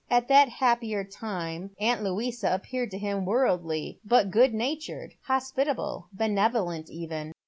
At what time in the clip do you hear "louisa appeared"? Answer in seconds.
2.01-2.89